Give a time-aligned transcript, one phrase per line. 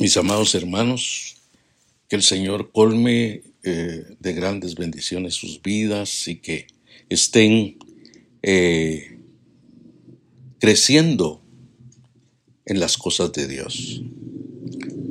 [0.00, 1.38] Mis amados hermanos,
[2.08, 6.68] que el Señor colme eh, de grandes bendiciones sus vidas y que
[7.08, 7.78] estén
[8.42, 9.18] eh,
[10.60, 11.42] creciendo
[12.64, 14.04] en las cosas de Dios.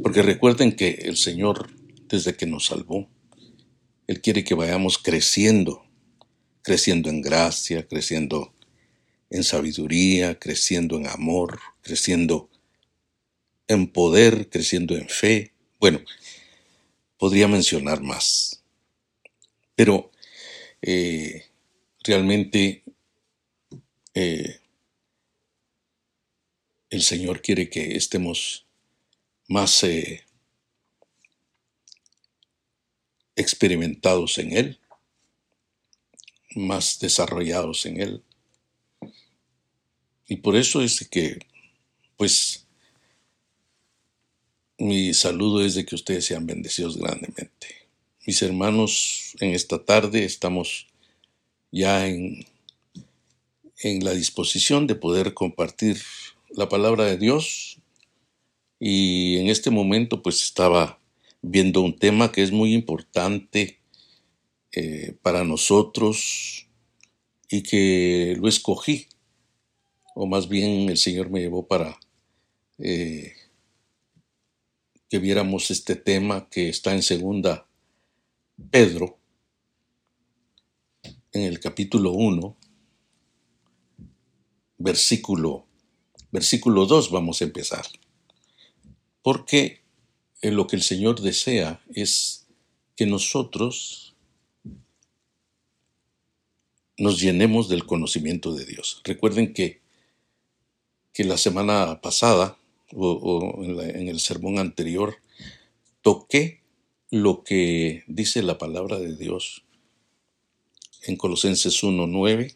[0.03, 1.69] Porque recuerden que el Señor,
[2.07, 3.09] desde que nos salvó,
[4.07, 5.83] Él quiere que vayamos creciendo,
[6.61, 8.53] creciendo en gracia, creciendo
[9.29, 12.49] en sabiduría, creciendo en amor, creciendo
[13.67, 15.53] en poder, creciendo en fe.
[15.79, 16.01] Bueno,
[17.17, 18.63] podría mencionar más.
[19.75, 20.11] Pero
[20.81, 21.45] eh,
[22.03, 22.83] realmente
[24.13, 24.59] eh,
[26.89, 28.65] el Señor quiere que estemos
[29.47, 30.23] más eh,
[33.35, 34.79] experimentados en Él,
[36.55, 38.23] más desarrollados en Él.
[40.27, 41.39] Y por eso es que,
[42.17, 42.66] pues,
[44.77, 47.67] mi saludo es de que ustedes sean bendecidos grandemente.
[48.25, 50.87] Mis hermanos, en esta tarde estamos
[51.71, 52.45] ya en,
[53.79, 55.97] en la disposición de poder compartir
[56.49, 57.79] la palabra de Dios
[58.79, 60.99] y en este momento pues estaba
[61.41, 63.79] viendo un tema que es muy importante
[64.73, 66.67] eh, para nosotros
[67.49, 69.07] y que lo escogí,
[70.13, 71.97] o más bien el Señor me llevó para
[72.77, 73.33] eh,
[75.09, 77.67] que viéramos este tema que está en segunda
[78.71, 79.17] Pedro,
[81.31, 82.57] en el capítulo 1,
[84.77, 85.65] versículo,
[86.31, 87.85] versículo 2 vamos a empezar.
[89.21, 89.83] Porque
[90.41, 92.47] lo que el Señor desea es
[92.95, 94.15] que nosotros
[96.97, 99.01] nos llenemos del conocimiento de Dios.
[99.03, 99.81] Recuerden que,
[101.13, 102.57] que la semana pasada
[102.95, 105.17] o, en, el sermón anterior,
[106.01, 106.61] toqué
[107.09, 109.63] lo que dice la palabra de Dios
[111.03, 112.55] en Colosenses 1.9,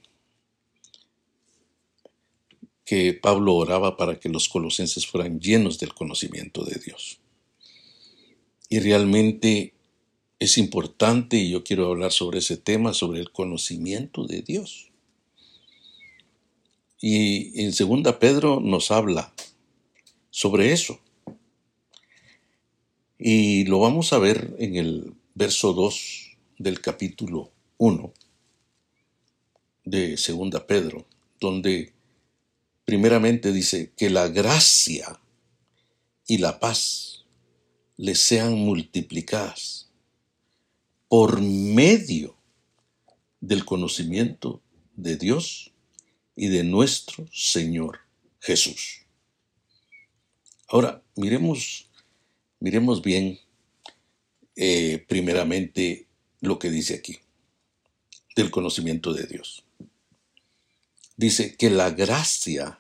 [2.86, 7.19] que Pablo oraba para que los colosenses fueran llenos del conocimiento de Dios.
[8.68, 9.74] Y realmente
[10.40, 14.90] es importante, y yo quiero hablar sobre ese tema, sobre el conocimiento de Dios.
[17.00, 19.34] Y en segunda Pedro nos habla
[20.31, 21.00] sobre eso.
[23.19, 28.14] Y lo vamos a ver en el verso 2 del capítulo 1
[29.86, 31.06] de Segunda Pedro,
[31.40, 31.94] donde
[32.86, 35.19] primeramente dice que la gracia
[36.25, 37.25] y la paz
[37.98, 39.90] les sean multiplicadas
[41.08, 42.36] por medio
[43.42, 44.62] del conocimiento
[44.96, 45.72] de Dios
[46.36, 48.00] y de nuestro Señor
[48.40, 49.00] Jesús.
[50.72, 51.90] Ahora, miremos,
[52.62, 53.38] miremos bien
[54.56, 56.08] eh, primeramente
[56.40, 57.18] lo que dice aquí,
[58.38, 59.66] del conocimiento de Dios.
[61.18, 62.80] Dice que la gracia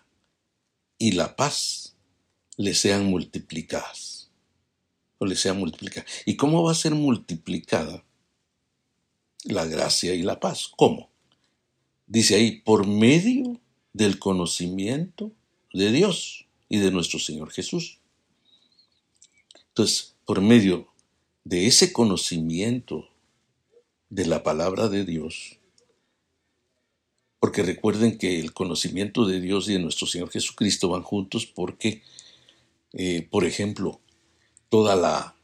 [0.97, 1.97] y la paz
[2.55, 4.31] le sean multiplicadas.
[5.17, 6.09] O le sean multiplicadas.
[6.25, 8.05] ¿Y cómo va a ser multiplicada
[9.43, 10.71] la gracia y la paz?
[10.77, 11.09] ¿Cómo?
[12.07, 13.59] Dice ahí, por medio
[13.91, 15.33] del conocimiento
[15.73, 17.99] de Dios y de nuestro Señor Jesús.
[19.67, 20.87] Entonces, por medio
[21.43, 23.09] de ese conocimiento
[24.09, 25.59] de la palabra de Dios,
[27.41, 32.03] porque recuerden que el conocimiento de Dios y de nuestro Señor Jesucristo van juntos porque,
[32.93, 33.99] eh, por ejemplo,
[34.69, 35.35] toda la,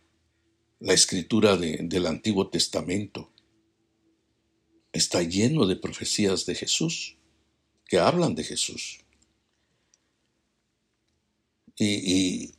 [0.79, 3.29] la escritura del Antiguo Testamento
[4.93, 7.17] está lleno de profecías de Jesús,
[7.85, 8.99] que hablan de Jesús.
[11.77, 12.53] Y,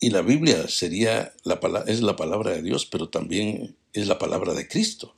[0.00, 4.54] y, la Biblia sería la, es la palabra de Dios, pero también es la palabra
[4.54, 5.16] de Cristo.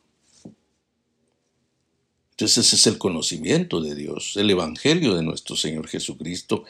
[2.30, 6.64] Entonces ese es el conocimiento de Dios, el Evangelio de nuestro Señor Jesucristo,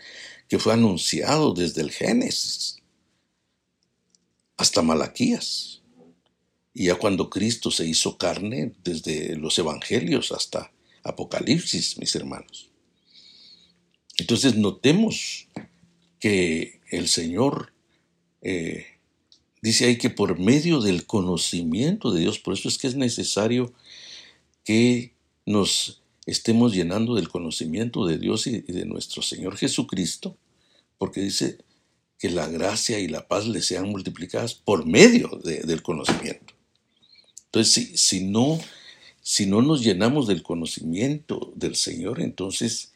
[0.48, 2.78] que fue anunciado desde el Génesis
[4.56, 5.82] hasta Malaquías.
[6.74, 10.72] Y ya cuando Cristo se hizo carne, desde los Evangelios hasta
[11.02, 12.70] Apocalipsis, mis hermanos.
[14.16, 15.48] Entonces notemos
[16.20, 17.72] que el Señor
[18.42, 18.86] eh,
[19.62, 23.72] dice ahí que por medio del conocimiento de Dios, por eso es que es necesario
[24.64, 25.12] que
[25.46, 30.36] nos estemos llenando del conocimiento de Dios y, de nuestro Señor Jesucristo,
[30.98, 31.58] porque dice
[32.18, 36.54] que la gracia y la paz le sean multiplicadas por medio del conocimiento.
[37.46, 38.60] Entonces, si, si, no,
[39.22, 42.92] si no nos llenamos del conocimiento del Señor, entonces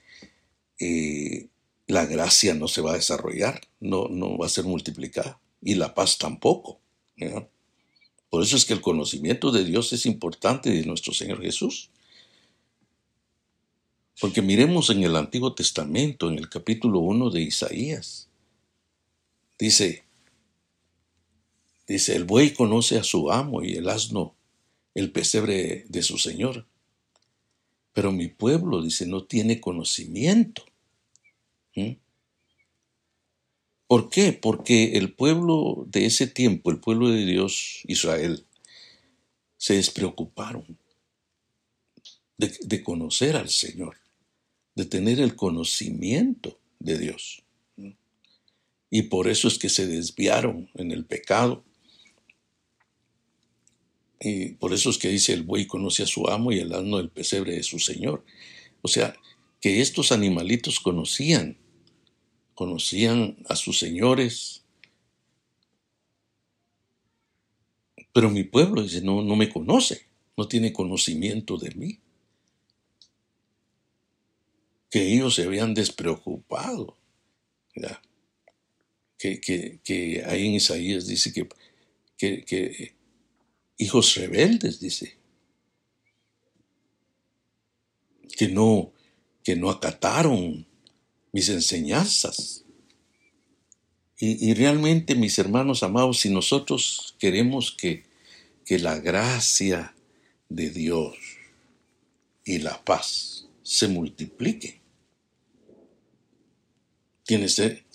[0.79, 1.49] eh,
[1.93, 5.95] la gracia no se va a desarrollar, no, no va a ser multiplicada, y la
[5.95, 6.81] paz tampoco.
[8.31, 11.91] Por eso es que el conocimiento de Dios es importante de nuestro Señor Jesús.
[14.21, 18.29] Porque miremos en el Antiguo Testamento, en el capítulo 1 de Isaías.
[19.59, 20.05] Dice,
[21.87, 24.35] dice, el buey conoce a su amo y el asno
[24.95, 26.67] el pesebre de su Señor.
[27.93, 30.65] Pero mi pueblo, dice, no tiene conocimiento.
[31.75, 31.93] ¿Mm?
[33.87, 34.33] ¿Por qué?
[34.33, 38.47] Porque el pueblo de ese tiempo, el pueblo de Dios, Israel,
[39.57, 40.79] se despreocuparon
[42.39, 44.03] de, de conocer al Señor
[44.75, 47.43] de tener el conocimiento de Dios.
[48.91, 51.65] Y por eso es que se desviaron en el pecado.
[54.21, 56.99] Y por eso es que dice el buey conoce a su amo y el asno
[56.99, 58.25] el pesebre de su señor.
[58.83, 59.15] O sea,
[59.61, 61.57] que estos animalitos conocían,
[62.55, 64.65] conocían a sus señores.
[68.13, 70.07] Pero mi pueblo dice, no, no me conoce,
[70.37, 71.99] no tiene conocimiento de mí
[74.93, 76.99] que ellos se habían despreocupado.
[79.19, 81.49] Que, que, ahí en Isaías dice que,
[82.45, 82.95] que,
[83.79, 85.17] hijos rebeldes, dice,
[88.37, 88.93] que no,
[89.43, 90.67] que no acataron
[91.33, 92.65] mis enseñanzas.
[94.19, 98.05] Y, y, realmente, mis hermanos amados, si nosotros queremos que,
[98.65, 99.95] que la gracia
[100.49, 101.17] de Dios
[102.45, 104.83] y la paz se multipliquen,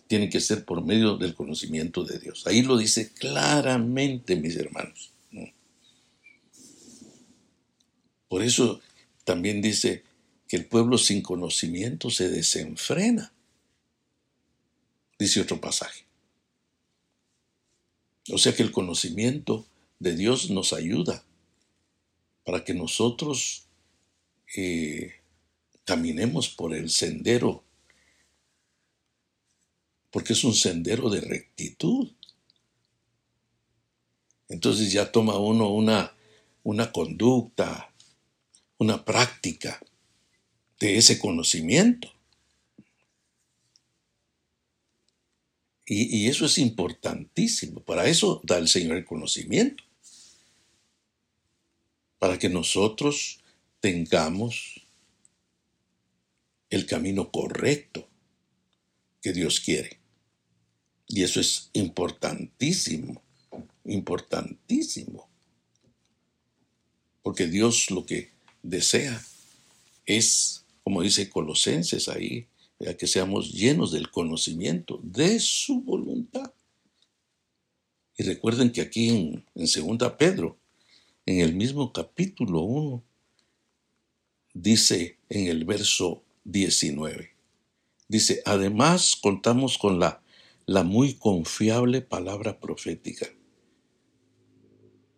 [0.07, 2.48] tiene, que ser por medio del conocimiento de Dios.
[2.48, 5.12] Ahí lo dice claramente, mis hermanos.
[8.28, 8.81] Por eso
[9.24, 10.04] también dice
[10.48, 13.34] que el pueblo sin conocimiento se desenfrena.
[15.20, 16.06] Dice otro pasaje.
[18.32, 19.66] O sea que el conocimiento
[20.00, 21.24] de Dios nos ayuda
[22.46, 23.68] para que nosotros
[24.56, 25.16] eh,
[25.86, 27.64] caminemos por el sendero
[30.12, 32.12] porque es un sendero de rectitud.
[34.50, 36.16] Entonces ya toma uno una,
[36.64, 37.94] una conducta,
[38.78, 39.80] una práctica
[40.80, 42.12] de ese conocimiento.
[45.90, 47.80] Y, eso es importantísimo.
[47.80, 49.86] Para eso da el Señor el conocimiento.
[52.20, 53.40] Para que nosotros
[53.80, 54.86] tengamos
[56.70, 58.10] el camino correcto
[59.22, 59.98] que Dios quiere.
[61.08, 63.22] Y eso es importantísimo,
[63.86, 65.30] importantísimo.
[67.24, 68.32] Porque Dios lo que
[68.62, 69.24] desea
[70.06, 72.48] es, como dice Colosenses ahí,
[72.98, 76.54] que seamos llenos del conocimiento de su voluntad.
[78.16, 80.57] Y recuerden que aquí en, en Segunda Pedro,
[81.25, 83.04] en el mismo capítulo 1,
[84.54, 87.31] dice en el verso 19,
[88.07, 90.22] dice, además contamos con la
[90.68, 93.28] la muy confiable palabra profética.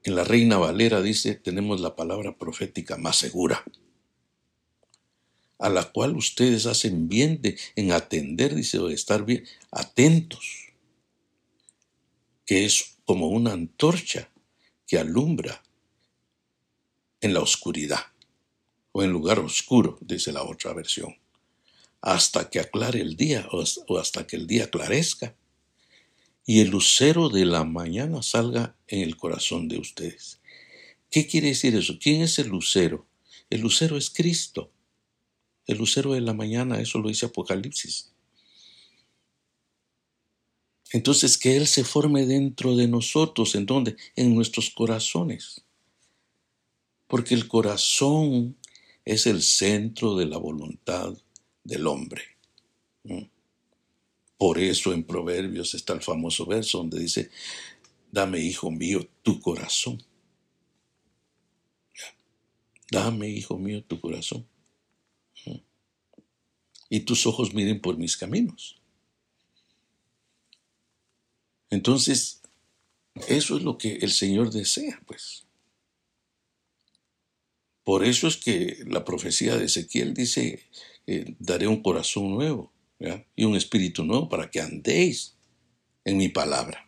[0.03, 3.63] En la Reina Valera dice, tenemos la palabra profética más segura,
[5.59, 10.73] a la cual ustedes hacen bien de, en atender, dice, o de estar bien atentos,
[12.45, 14.31] que es como una antorcha
[14.87, 15.61] que alumbra
[17.21, 17.99] en la oscuridad
[18.91, 21.15] o en lugar oscuro, dice la otra versión,
[22.01, 25.35] hasta que aclare el día o hasta que el día aclarezca
[26.45, 30.39] y el lucero de la mañana salga en el corazón de ustedes.
[31.11, 31.99] ¿Qué quiere decir eso?
[32.01, 33.05] ¿Quién es el lucero?
[33.49, 34.71] El lucero es Cristo.
[35.69, 38.11] El lucero de la mañana, eso lo dice Apocalipsis.
[40.91, 43.95] Entonces, que Él se forme dentro de nosotros, ¿en dónde?
[44.15, 45.63] En nuestros corazones.
[47.05, 48.57] Porque el corazón
[49.05, 51.15] es el centro de la voluntad
[51.63, 52.23] del hombre.
[54.39, 57.29] Por eso en Proverbios está el famoso verso donde dice,
[58.11, 60.03] dame, hijo mío, tu corazón.
[62.89, 64.48] Dame, hijo mío, tu corazón.
[66.89, 68.79] Y tus ojos miren por mis caminos.
[71.69, 72.41] Entonces,
[73.27, 75.45] eso es lo que el Señor desea, pues.
[77.83, 80.63] Por eso es que la profecía de Ezequiel dice,
[81.07, 82.71] eh, daré un corazón nuevo
[83.35, 85.35] y un espíritu nuevo para que andéis
[86.05, 86.85] en mi palabra,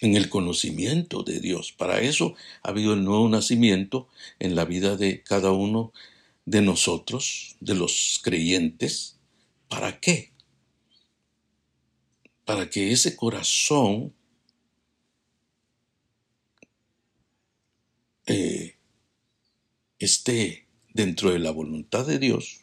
[0.00, 1.72] en el conocimiento de Dios.
[1.72, 4.08] Para eso ha habido el nuevo nacimiento
[4.38, 5.92] en la vida de cada uno
[6.46, 9.16] de nosotros, de los creyentes,
[9.68, 10.32] ¿Para qué?
[12.44, 14.14] Para que ese corazón
[18.26, 18.76] eh,
[19.98, 22.60] esté dentro de la voluntad de Dios.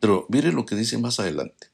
[0.00, 1.69] Pero mire lo que dice más adelante.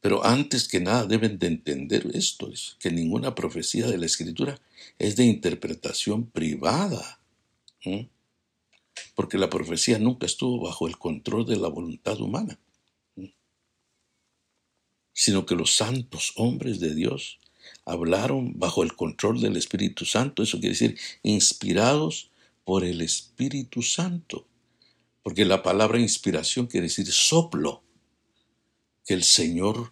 [0.00, 4.60] Pero antes que nada deben de entender esto, es que ninguna profecía de la Escritura
[4.98, 7.20] es de interpretación privada.
[9.14, 12.58] Porque la profecía nunca estuvo bajo el control de la voluntad humana.
[15.12, 17.40] Sino que los santos hombres de Dios
[17.84, 20.44] hablaron bajo el control del Espíritu Santo.
[20.44, 22.30] Eso quiere decir inspirados
[22.64, 24.46] por el Espíritu Santo.
[25.24, 27.82] Porque la palabra inspiración quiere decir soplo
[29.08, 29.90] que el Señor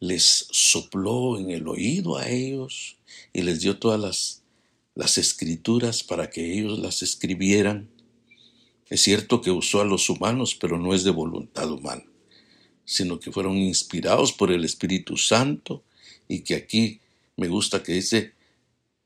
[0.00, 2.98] les sopló en el oído a ellos
[3.32, 4.42] y les dio todas
[4.94, 7.88] las, escrituras para que ellos las escribieran.
[8.90, 12.04] Es cierto que usó a los humanos, pero no es de voluntad humana,
[12.84, 15.82] sino que fueron inspirados por el Espíritu Santo
[16.28, 17.00] y que aquí
[17.38, 18.34] me gusta que dice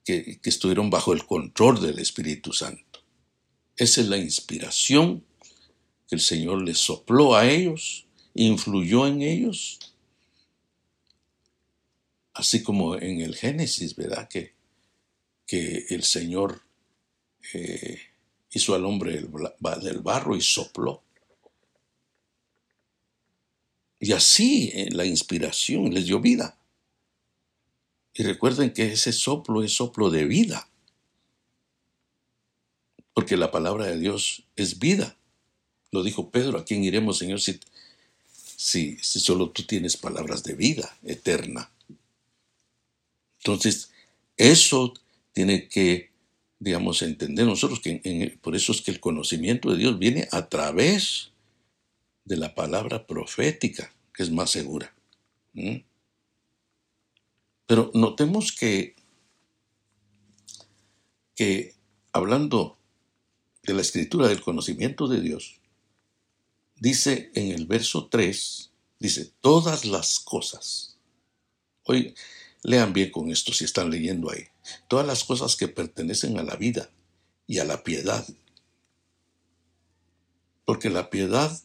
[0.04, 3.04] que, que estuvieron bajo el control del Espíritu Santo.
[3.76, 5.23] Esa es la inspiración
[6.08, 8.03] que el Señor les sopló a ellos
[8.35, 9.79] influyó en ellos.
[12.33, 14.29] Así como en el Génesis, ¿verdad?
[14.29, 14.55] Que,
[15.47, 16.62] que el Señor
[17.53, 18.00] eh,
[18.50, 21.03] hizo al hombre del barro y sopló.
[24.00, 26.59] Y así eh, la inspiración les dio vida.
[28.12, 30.69] Y recuerden que ese soplo es soplo de vida.
[33.12, 35.17] Porque la palabra de Dios es vida.
[35.91, 37.41] Lo dijo Pedro, ¿a quién iremos, Señor,
[38.56, 41.70] si, solo tú tienes palabras de vida eterna.
[43.38, 43.90] Entonces,
[44.37, 44.94] eso
[45.32, 46.11] tiene que,
[46.58, 51.30] digamos, entender nosotros que por eso es que el conocimiento de Dios viene a través
[52.25, 54.94] de la palabra profética, que es más segura.
[57.66, 58.94] Pero notemos que,
[61.34, 61.75] que
[62.12, 62.78] hablando
[63.62, 65.61] de la escritura del conocimiento de Dios,
[66.76, 70.97] dice en el verso 3, dice, todas las cosas.
[71.85, 72.14] Hoy
[72.62, 74.45] lean bien con esto si están leyendo ahí.
[74.88, 76.90] Todas las cosas que pertenecen a la vida
[77.47, 78.26] y a la piedad.
[80.64, 81.61] Porque la piedad,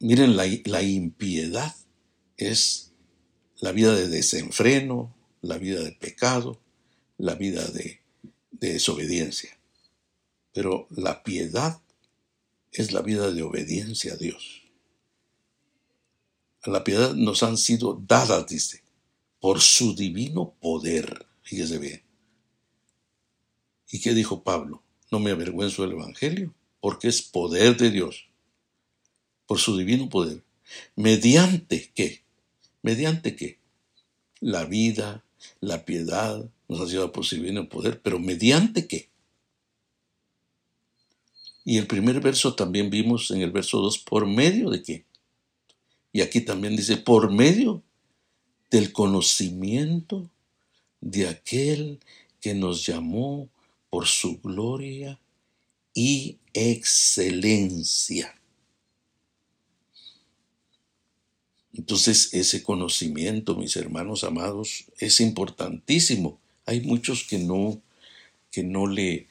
[0.00, 1.74] miren, la, la impiedad
[2.36, 2.92] es
[3.56, 6.60] la vida de desenfreno, la vida de pecado,
[7.16, 8.00] la vida de,
[8.50, 9.58] de desobediencia.
[10.52, 11.80] Pero la piedad
[12.72, 14.62] es la vida de obediencia a Dios.
[16.62, 18.82] A la piedad nos han sido dadas, dice,
[19.40, 21.26] por su divino poder.
[21.42, 22.02] Fíjese bien.
[23.90, 24.82] ¿Y qué dijo Pablo?
[25.10, 28.28] No me avergüenzo del Evangelio, porque es poder de Dios,
[29.46, 30.42] por su divino poder.
[30.96, 32.24] ¿Mediante qué?
[32.80, 33.58] ¿Mediante qué?
[34.40, 35.24] La vida,
[35.60, 39.11] la piedad, nos ha sido posible en el poder, pero ¿mediante qué?
[41.64, 45.04] Y el primer verso también vimos en el verso 2, ¿por medio de qué?
[46.12, 47.82] Y aquí también dice, por medio
[48.70, 50.28] del conocimiento
[51.00, 52.00] de aquel
[52.40, 53.48] que nos llamó
[53.90, 55.20] por su gloria
[55.94, 58.34] y excelencia.
[61.74, 66.38] Entonces ese conocimiento, mis hermanos amados, es importantísimo.
[66.66, 67.80] Hay muchos que no,
[68.50, 69.28] que no le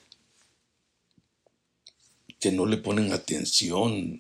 [2.42, 4.20] que no le ponen atención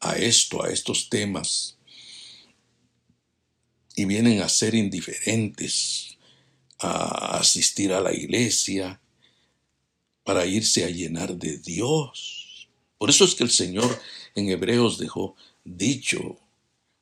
[0.00, 1.78] a, esto, a estos temas,
[3.94, 6.18] y vienen a ser indiferentes,
[6.80, 9.00] a asistir a la iglesia,
[10.24, 12.68] para irse a llenar de Dios.
[12.98, 13.96] Por eso es que el Señor
[14.34, 16.40] en Hebreos dejó dicho,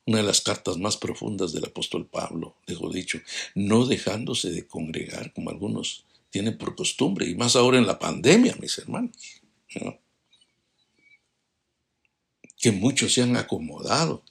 [0.05, 3.19] una de las cartas más profundas del apóstol Pablo, dejó dicho,
[3.55, 8.55] no dejándose de congregar como algunos tienen por costumbre, y más ahora en la pandemia,
[8.59, 9.17] mis hermanos
[12.63, 14.23] que muchos se han acomodado.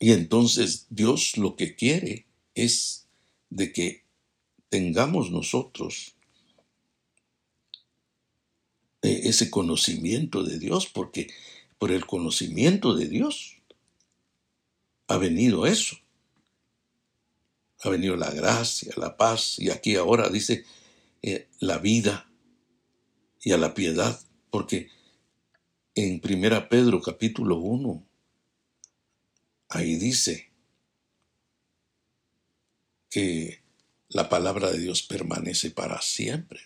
[0.00, 2.24] Y entonces Dios lo que quiere
[2.54, 3.06] es
[3.50, 4.04] de que
[4.70, 6.14] tengamos nosotros
[9.02, 11.30] eh, ese conocimiento de Dios, porque
[11.78, 13.58] por el conocimiento de Dios
[15.08, 15.98] ha venido eso.
[17.80, 20.64] Ha venido la gracia, la paz, y aquí ahora dice
[21.20, 22.30] eh, la vida
[23.42, 24.18] y a la piedad.
[24.50, 24.90] Porque
[25.94, 28.06] en Primera Pedro capítulo 1,
[29.68, 30.50] ahí dice
[33.10, 33.62] que
[34.08, 36.60] la palabra de Dios permanece para siempre.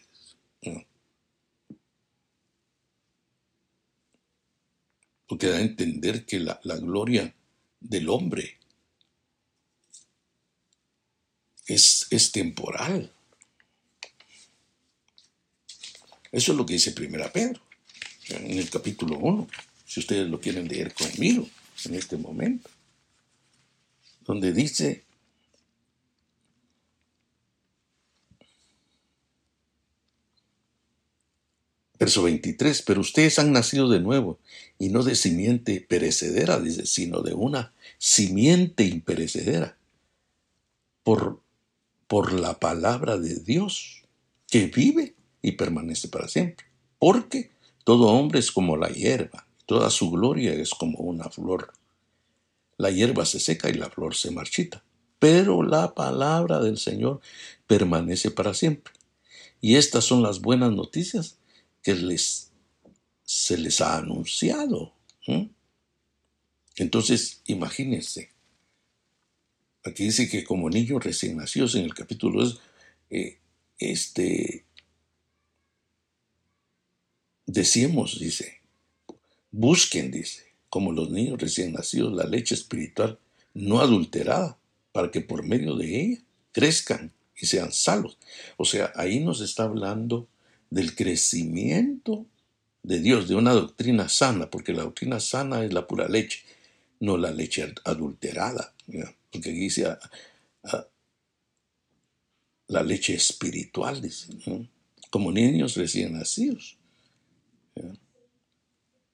[5.26, 7.34] Porque da a entender que la, la gloria
[7.80, 8.58] del hombre
[11.66, 13.12] es, es temporal.
[16.30, 17.62] Eso es lo que dice Primera Pedro,
[18.36, 19.48] en el capítulo 1,
[19.84, 21.48] si ustedes lo quieren leer conmigo
[21.84, 22.70] en este momento,
[24.24, 25.04] donde dice,
[31.98, 34.38] verso 23, pero ustedes han nacido de nuevo,
[34.78, 39.76] y no de simiente perecedera, dice, sino de una simiente imperecedera,
[41.02, 41.40] por,
[42.06, 44.02] por la palabra de Dios,
[44.48, 46.66] que vive y permanece para siempre.
[46.98, 47.50] Porque
[47.84, 51.72] todo hombre es como la hierba, toda su gloria es como una flor.
[52.76, 54.84] La hierba se seca y la flor se marchita,
[55.18, 57.20] pero la palabra del Señor
[57.66, 58.92] permanece para siempre.
[59.60, 61.38] Y estas son las buenas noticias
[61.82, 61.94] que
[63.24, 64.94] se les ha anunciado.
[66.76, 68.30] Entonces, imagínense.
[69.84, 72.60] Aquí dice que como niños recién nacidos en el capítulo 2,
[73.10, 73.38] eh,
[73.78, 74.64] este,
[77.52, 78.62] Decimos, dice,
[79.50, 83.18] busquen, dice, como los niños recién nacidos, la leche espiritual
[83.52, 84.56] no adulterada,
[84.90, 88.16] para que por medio de ella crezcan y sean salvos.
[88.56, 90.28] O sea, ahí nos está hablando
[90.70, 92.24] del crecimiento
[92.82, 96.40] de Dios, de una doctrina sana, porque la doctrina sana es la pura leche,
[97.00, 98.72] no la leche adulterada.
[99.30, 99.98] Porque aquí dice ah,
[100.64, 100.86] ah,
[102.68, 104.28] la leche espiritual, dice,
[105.10, 106.78] como niños recién nacidos.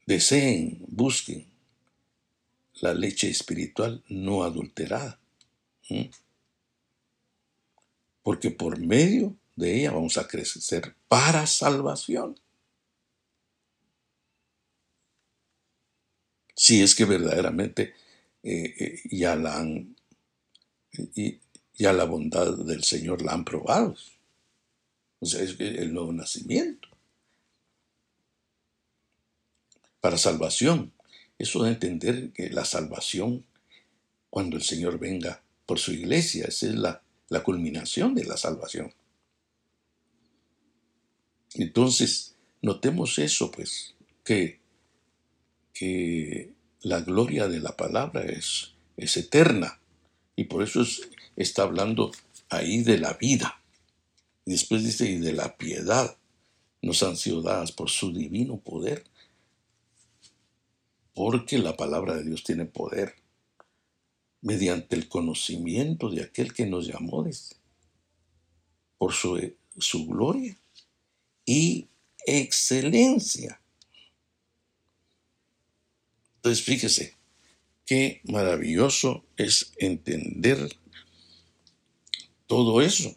[0.09, 1.47] Deseen, busquen
[2.81, 5.21] la leche espiritual no adulterada.
[8.23, 12.38] Porque por medio de ella vamos a crecer para salvación.
[16.55, 17.95] Si es que verdaderamente
[18.42, 19.94] eh, eh, ya la han,
[21.75, 23.94] ya la bondad del Señor la han probado.
[25.21, 26.88] O sea, es el nuevo nacimiento
[30.09, 30.94] para salvación.
[31.37, 33.44] Eso de entender que la salvación,
[34.31, 38.94] cuando el Señor venga por su iglesia, esa es la, la culminación de la salvación.
[41.57, 44.61] Entonces, notemos eso, pues, que,
[45.75, 49.79] que la gloria de la palabra es, es eterna.
[50.37, 50.87] Y por eso
[51.37, 52.12] está hablando
[52.49, 53.61] ahí de la vida.
[54.47, 56.16] Y después dice, y de la piedad
[56.81, 59.05] nos han sido dadas por su divino poder
[61.18, 63.16] porque la palabra de Dios tiene poder
[64.40, 67.28] mediante el conocimiento de aquel que nos llamó
[68.98, 70.57] por su, su gloria
[71.44, 71.88] y
[72.24, 73.61] excelencia.
[76.37, 77.16] Entonces fíjese,
[77.85, 80.68] qué maravilloso es entender
[82.46, 83.16] todo eso,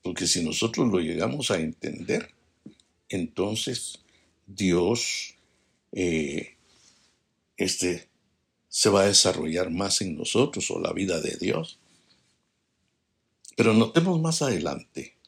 [0.00, 2.34] porque si nosotros lo llegamos a entender,
[3.10, 3.98] entonces
[4.46, 5.34] Dios
[5.92, 6.56] eh,
[7.60, 8.08] este
[8.68, 11.78] se va a desarrollar más en nosotros o la vida de Dios.
[13.56, 15.18] Pero notemos más adelante.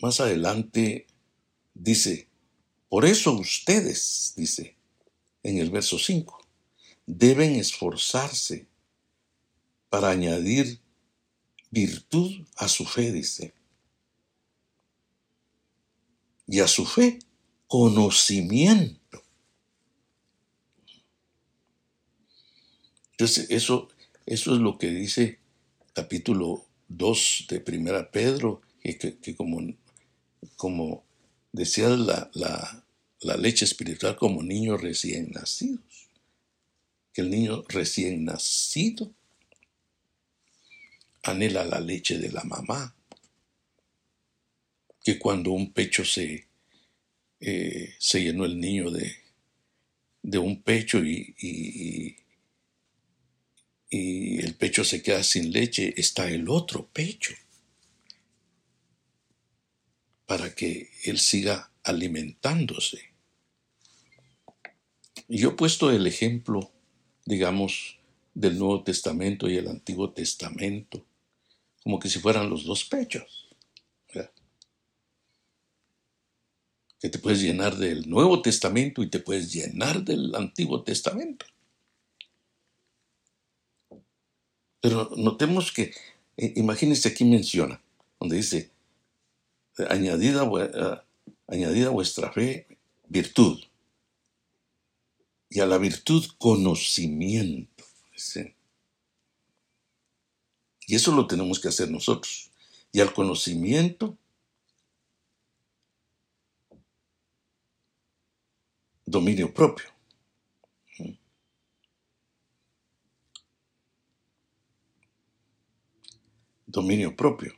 [0.00, 1.06] Más adelante
[1.74, 2.28] dice,
[2.88, 4.76] por eso ustedes, dice
[5.42, 6.46] en el verso 5,
[7.06, 8.68] deben esforzarse
[9.88, 10.80] para añadir
[11.70, 13.54] virtud a su fe, dice.
[16.46, 17.18] Y a su fe,
[17.66, 19.00] conocimiento
[23.20, 23.90] Entonces, eso,
[24.24, 25.40] eso es lo que dice
[25.92, 29.60] capítulo 2 de Primera Pedro, que, como,
[30.56, 31.04] como
[31.52, 36.08] decía la, la leche espiritual como niños recién nacidos.
[37.12, 39.12] Que el niño recién nacido
[41.22, 42.96] anhela la leche de la mamá.
[45.04, 46.46] Que cuando un pecho se,
[47.40, 49.14] eh, se llenó el niño de,
[50.22, 52.16] de un pecho y
[53.90, 57.34] el pecho se queda sin leche, está el otro pecho
[60.26, 63.10] para que él siga alimentándose.
[65.26, 66.70] Yo he puesto el ejemplo,
[67.24, 67.98] digamos,
[68.34, 71.04] del Nuevo Testamento y el Antiguo Testamento,
[71.82, 73.48] como que si fueran los dos pechos.
[77.00, 81.46] Que te puedes llenar del Nuevo Testamento y te puedes llenar del Antiguo Testamento.
[84.80, 85.94] Pero notemos que,
[86.36, 87.80] eh, imagínense aquí menciona,
[88.18, 88.70] donde dice,
[89.88, 91.00] añadida, eh,
[91.48, 92.66] añadida vuestra fe,
[93.08, 93.62] virtud.
[95.48, 97.84] Y a la virtud, conocimiento.
[100.86, 102.50] Y eso lo tenemos que hacer nosotros.
[102.92, 104.16] Y al conocimiento,
[109.04, 109.86] dominio propio.
[116.70, 117.54] Dominio propio.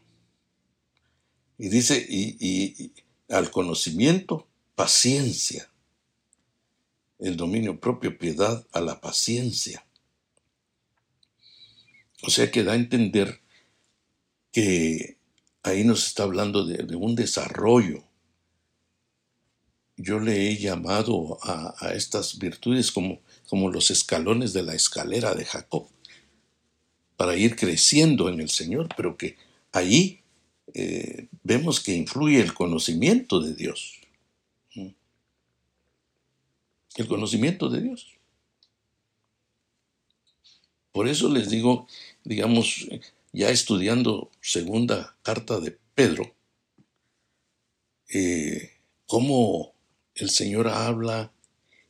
[1.59, 2.93] Y dice, y,
[3.29, 5.71] al conocimiento, paciencia.
[7.19, 9.87] El dominio propio, piedad a la paciencia.
[12.23, 13.41] O sea que da a entender
[14.51, 15.19] que
[15.63, 18.05] ahí nos está hablando de un desarrollo
[19.97, 25.45] yo le he llamado a, estas virtudes como, como los escalones de la escalera de
[25.45, 25.89] Jacob,
[27.23, 29.37] para ir creciendo en el Señor, pero que
[29.71, 30.23] allí
[30.75, 34.01] eh, vemos que influye el conocimiento de Dios.
[34.75, 34.89] ¿Mm?
[36.97, 38.09] El conocimiento de Dios.
[40.91, 41.87] Por eso les digo,
[42.25, 42.89] digamos,
[43.33, 46.35] ya estudiando segunda carta de Pedro,
[48.09, 48.73] eh,
[49.07, 49.75] cómo
[50.17, 51.31] el Señor habla,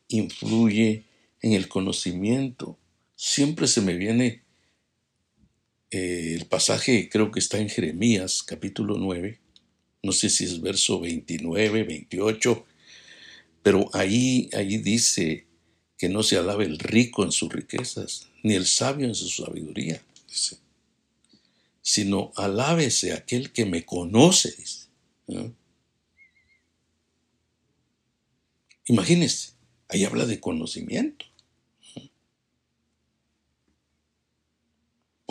[0.08, 1.04] influye
[1.40, 2.76] en el conocimiento.
[3.16, 4.41] Siempre se me viene
[5.92, 9.38] eh, el pasaje, creo que está en Jeremías capítulo 9,
[10.02, 12.64] no sé si es verso 29, 28,
[13.62, 15.46] pero ahí, ahí dice
[15.98, 20.02] que no se alabe el rico en sus riquezas, ni el sabio en su sabiduría,
[21.82, 24.86] sino alábese aquel que me conoce, dice.
[28.86, 29.50] Imagínense,
[29.88, 31.26] ahí habla de conocimiento.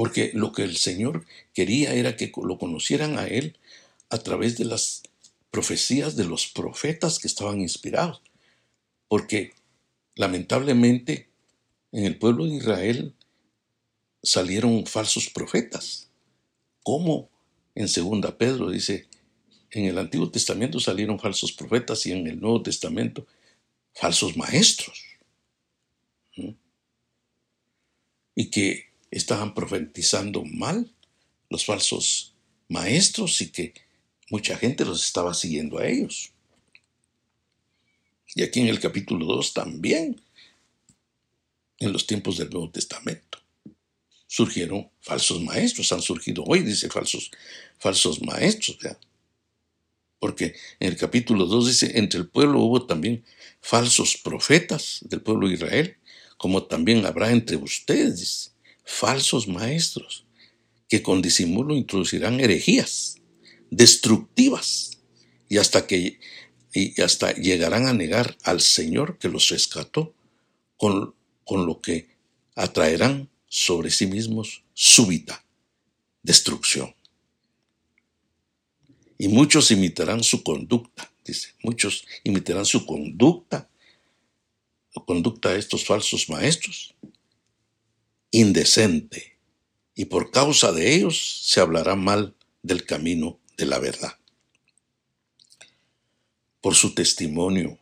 [0.02, 3.60] Porque lo que el Señor quería era que lo conocieran a Él
[4.10, 5.04] a través de las
[5.52, 8.20] profecías de los profetas que estaban inspirados.
[9.08, 9.54] Porque
[10.16, 11.30] lamentablemente
[11.92, 13.14] en el pueblo de Israel
[14.24, 16.10] salieron falsos profetas.
[16.82, 17.30] Como
[17.76, 19.06] en segunda Pedro dice,
[19.70, 23.28] en el Antiguo Testamento salieron falsos profetas y en el Nuevo Testamento
[23.94, 25.00] falsos maestros.
[28.34, 30.90] Y que estaban profetizando mal
[31.50, 32.34] los falsos
[32.70, 33.74] maestros y que
[34.30, 36.32] mucha gente los estaba siguiendo a ellos.
[38.34, 40.22] Y aquí en el capítulo 2 también,
[41.80, 43.40] en los tiempos del Nuevo Testamento,
[44.26, 47.30] surgieron falsos maestros, han surgido hoy, dice falsos,
[47.78, 48.78] falsos maestros.
[50.20, 53.26] Porque en el capítulo 2 dice, entre el pueblo hubo también
[53.60, 55.98] falsos profetas del pueblo de Israel,
[56.38, 58.52] como también habrá entre ustedes
[58.84, 60.26] falsos maestros,
[60.88, 63.16] que con disimulo introducirán herejías
[63.70, 65.00] destructivas
[65.48, 66.20] y hasta que
[66.74, 70.14] y hasta llegarán a negar al Señor que los rescató,
[70.78, 71.14] con,
[71.44, 72.10] con lo que
[72.56, 75.46] atraerán sobre sí mismos súbita
[76.24, 76.96] destrucción.
[79.18, 83.70] Y muchos imitarán su conducta, dice, muchos imitarán su conducta,
[84.96, 86.96] la conducta de estos falsos maestros,
[88.32, 89.38] indecente,
[89.96, 94.18] y por causa de ellos se hablará mal del camino de la verdad.
[96.62, 97.78] Por su testimonio,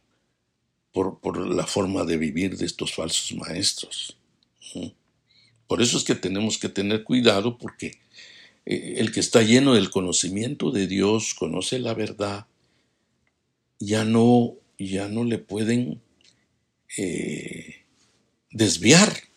[0.91, 4.17] por, por la forma de vivir de estos falsos maestros.
[5.67, 7.99] Por eso es que tenemos que tener cuidado porque
[8.65, 12.47] eh, el que está lleno del conocimiento de Dios, conoce la verdad,
[13.79, 16.01] ya no, ya no le pueden
[16.97, 17.85] eh,
[18.51, 19.29] desviar.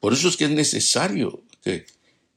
[0.00, 1.86] Por eso es que es necesario que,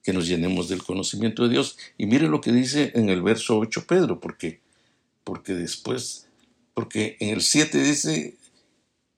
[0.03, 1.77] que, nos llenemos del conocimiento de Dios.
[1.97, 4.61] Y mire lo que dice en el verso 8 Pedro, porque,
[5.23, 6.27] porque después,
[6.73, 8.37] porque en el 7 dice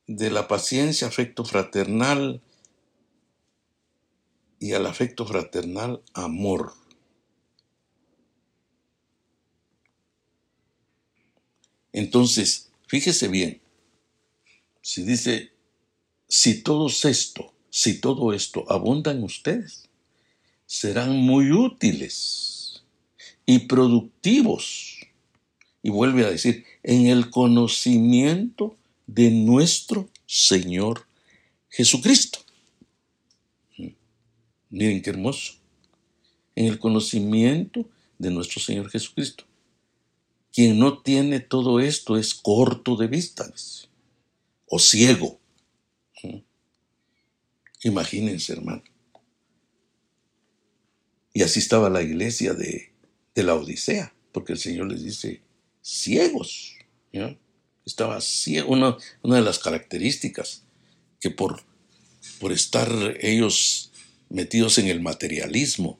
[0.07, 2.41] de la paciencia, afecto fraternal,
[4.63, 6.73] y al afecto fraternal amor.
[11.91, 13.61] Entonces, fíjese bien,
[14.81, 15.51] si dice,
[16.29, 19.89] si todo esto, si todo esto abunda en ustedes,
[20.67, 22.83] serán muy útiles
[23.47, 24.99] y productivos.
[25.81, 28.75] Y vuelve a decir, en el conocimiento
[29.07, 31.07] de nuestro Señor
[31.67, 32.37] Jesucristo.
[34.69, 35.53] Miren qué hermoso.
[36.55, 39.45] En el conocimiento de nuestro Señor Jesucristo.
[40.51, 43.51] Quien no tiene todo esto es corto de vista
[44.67, 45.39] o ciego.
[46.21, 46.52] ¿Mm?
[47.83, 48.83] Imagínense, hermano.
[51.33, 52.93] Y así estaba la iglesia de,
[53.35, 55.41] de la Odisea, porque el Señor les dice
[55.81, 56.75] ciegos.
[57.85, 60.63] Estaba ciego, una, una, de las características
[61.19, 61.63] que por,
[62.39, 63.91] por estar ellos
[64.29, 65.99] metidos en el materialismo,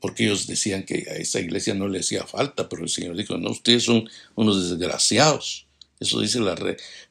[0.00, 3.38] porque ellos decían que a esa iglesia no le hacía falta, pero el Señor dijo,
[3.38, 5.68] no, ustedes son unos desgraciados.
[6.00, 6.56] Eso dice la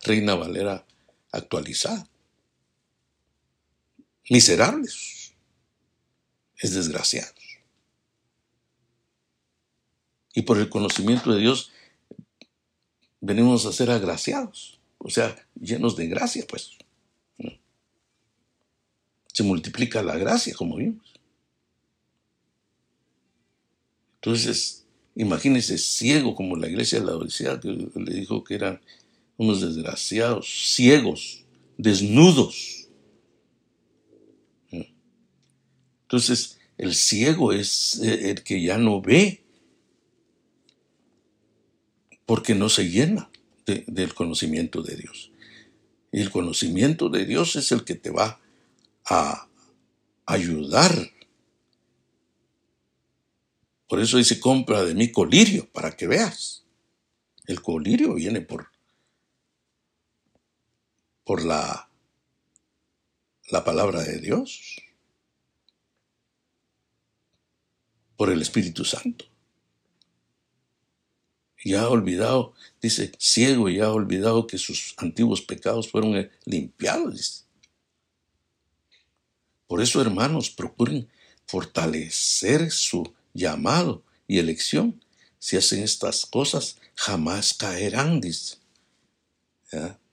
[0.03, 0.85] Reina Valera
[1.31, 2.10] actualizada.
[4.31, 5.33] Miserables.
[6.57, 7.35] Es desgraciados.
[10.33, 11.73] Y por el conocimiento de Dios
[13.19, 16.77] venimos a ser agraciados, o sea, llenos de gracia, pues.
[19.33, 21.13] Se multiplica la gracia, como vimos.
[24.15, 28.79] Entonces, imagínense ciego como la iglesia de la Odisea, que le dijo que eran
[29.35, 31.43] unos desgraciados, ciegos,
[31.77, 32.80] desnudos.
[36.11, 39.43] Entonces, el ciego es el que ya no ve,
[42.25, 43.29] porque no se llena
[43.65, 45.31] del conocimiento de Dios.
[46.11, 48.41] Y el conocimiento de Dios es el que te va
[49.05, 49.47] a
[50.25, 51.11] ayudar
[53.91, 56.63] por eso dice, compra de mí colirio para que veas.
[57.45, 58.69] El colirio viene por,
[61.25, 61.89] por la,
[63.49, 64.81] la palabra de Dios,
[68.21, 69.25] por el Espíritu Santo.
[71.63, 77.47] Y ha olvidado, dice, ciego y ha olvidado que sus antiguos pecados fueron limpiados.
[79.65, 81.09] Por eso, hermanos, procuren
[81.47, 85.03] fortalecer su llamado y elección.
[85.39, 88.57] Si hacen estas cosas, jamás caerán, dice.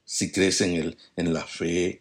[0.07, 2.01] Si crees en, en la fe,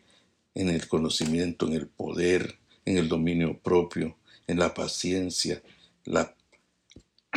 [0.55, 4.15] en el conocimiento, en el poder, en el dominio propio,
[4.47, 5.61] en la paciencia,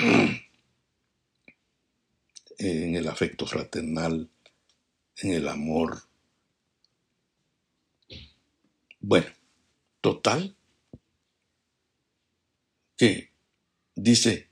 [2.58, 4.30] en el afecto fraternal,
[5.16, 6.02] en el amor.
[9.00, 9.28] Bueno,
[10.00, 10.54] total,
[12.96, 13.30] que
[14.02, 14.48] Dice,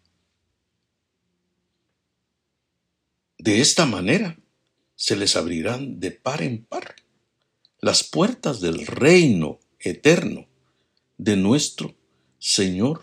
[3.38, 4.38] de esta manera
[4.94, 6.96] se les abrirán de par en par
[7.80, 10.48] las puertas del reino eterno
[11.16, 11.94] de nuestro
[12.38, 13.00] Señor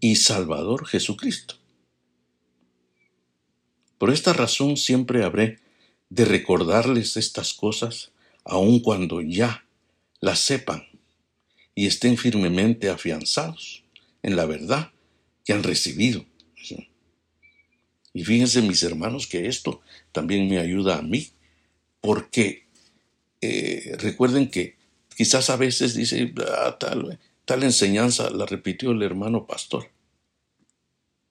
[0.00, 1.56] y Salvador Jesucristo.
[3.98, 5.58] Por esta razón siempre habré
[6.10, 8.12] de recordarles estas cosas,
[8.44, 9.66] aun cuando ya
[10.20, 10.86] las sepan
[11.74, 13.84] y estén firmemente afianzados
[14.22, 14.92] en la verdad
[15.44, 16.24] que han recibido.
[18.12, 21.28] Y fíjense mis hermanos que esto también me ayuda a mí,
[22.00, 22.66] porque
[23.42, 24.76] eh, recuerden que
[25.14, 29.90] quizás a veces dice, ah, tal, tal enseñanza la repitió el hermano pastor,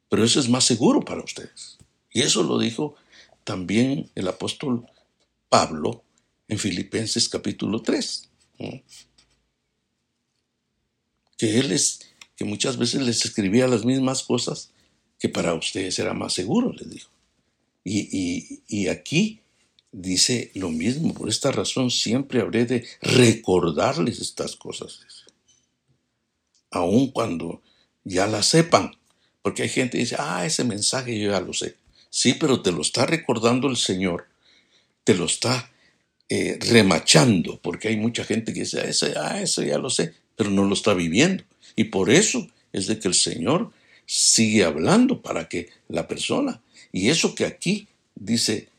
[0.10, 1.78] pero eso es más seguro para ustedes.
[2.12, 2.96] Y eso lo dijo
[3.44, 4.88] también el apóstol
[5.50, 6.04] Pablo
[6.48, 8.30] en Filipenses capítulo 3.
[11.38, 12.00] Que él es
[12.36, 14.72] que muchas veces les escribía las mismas cosas
[15.20, 17.10] que para ustedes era más seguro, les dijo.
[17.84, 19.42] Y, aquí
[19.92, 25.25] dice lo mismo, por esta razón siempre habré de recordarles estas cosas,
[26.76, 27.62] aun cuando
[28.04, 28.96] ya las sepan,
[29.42, 31.76] porque hay gente que dice, ah, ese mensaje yo ya lo sé.
[32.10, 34.28] Sí, pero te lo está recordando el Señor,
[35.04, 35.72] te lo está
[36.30, 38.82] eh, remachando, porque hay mucha gente que dice,
[39.16, 41.44] ah, ah, eso ya lo sé, pero no lo está viviendo.
[41.76, 43.72] Y por eso es de que el Señor
[44.06, 46.62] sigue hablando para que la persona,
[46.92, 48.70] y eso que aquí dice,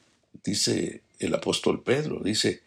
[0.45, 2.63] dice el apóstol Pedro, dice,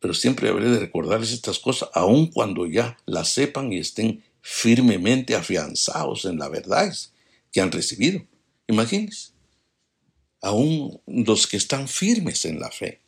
[0.00, 5.34] pero siempre habré de recordarles estas cosas, aun cuando ya las sepan y estén firmemente
[5.34, 6.94] afianzados en la verdad
[7.50, 8.22] que han recibido.
[8.66, 9.30] Imagínense,
[10.42, 13.00] aún los que están firmes en la fe.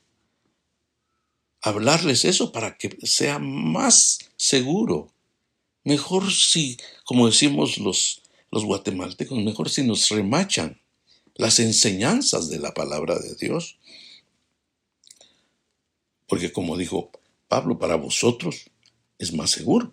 [1.60, 5.14] Hablarles eso para que sea más seguro
[5.84, 10.80] Mejor si, como decimos los, los guatemaltecos, mejor si nos remachan
[11.34, 13.78] las enseñanzas de la palabra de Dios.
[16.26, 17.10] Porque como dijo
[17.48, 18.70] Pablo, para vosotros
[19.18, 19.92] es más seguro.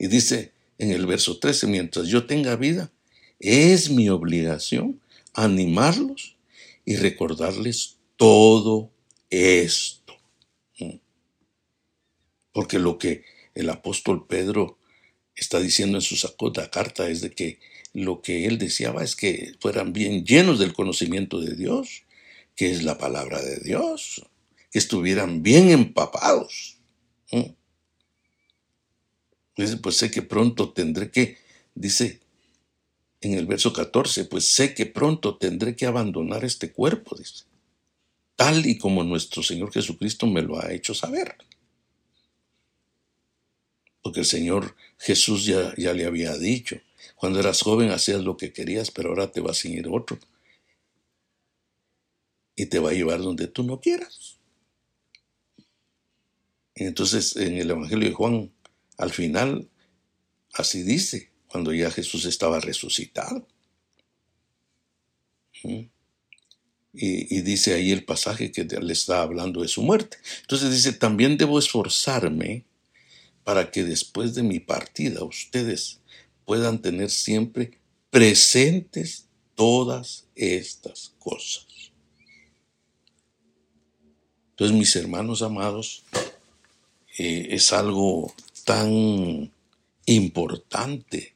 [0.00, 2.90] Y dice en el verso 13, mientras yo tenga vida,
[3.38, 4.98] es mi obligación
[5.34, 6.36] animarlos
[6.86, 8.90] y recordarles todo
[9.28, 10.14] esto.
[10.78, 10.96] Mm.
[12.52, 14.78] Porque lo que el apóstol Pedro
[15.34, 17.58] está diciendo en su sacota carta es de que
[17.92, 22.04] lo que él deseaba es que fueran bien llenos del conocimiento de Dios,
[22.56, 24.22] que es la palabra de Dios,
[24.70, 26.78] que estuvieran bien empapados.
[29.82, 31.38] Pues sé que pronto tendré que
[31.74, 32.20] dice
[33.20, 37.44] en el verso 14, pues sé que pronto tendré que abandonar este cuerpo, dice,
[38.36, 41.36] tal y como nuestro Señor Jesucristo me lo ha hecho saber.
[44.02, 46.80] Porque el Señor Jesús ya, ya le había dicho,
[47.16, 50.18] cuando eras joven hacías lo que querías, pero ahora te va a seguir otro.
[52.56, 54.38] Y te va a llevar donde tú no quieras.
[56.74, 58.50] entonces en el Evangelio de Juan,
[59.00, 59.66] al final,
[60.52, 63.48] así dice, cuando ya Jesús estaba resucitado.
[65.64, 65.86] ¿Mm?
[66.92, 70.18] Y, dice ahí el pasaje que le está hablando de su muerte.
[70.42, 72.66] Entonces dice, también debo esforzarme
[73.42, 76.00] para que después de mi partida ustedes
[76.44, 77.78] puedan tener siempre
[78.10, 81.66] presentes todas estas cosas.
[84.50, 86.04] Entonces, mis hermanos amados,
[87.16, 88.34] eh, es algo
[88.70, 89.52] tan
[90.06, 91.34] importante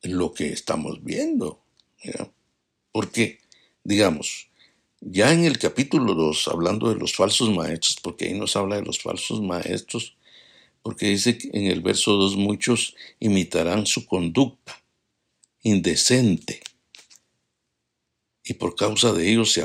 [0.00, 1.60] lo que estamos viendo.
[2.92, 3.40] Porque,
[3.84, 4.48] digamos,
[5.02, 8.86] ya en el capítulo 2, hablando de los falsos maestros, porque ahí nos habla de
[8.86, 10.16] los falsos maestros,
[10.80, 14.82] porque dice que en el verso 2 muchos imitarán su conducta
[15.62, 16.62] indecente
[18.42, 19.62] y por causa de ellos se,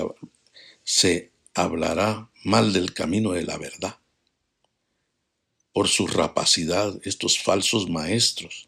[0.84, 4.00] se hablará mal del camino de la verdad.
[5.73, 8.67] Por su rapacidad, estos falsos maestros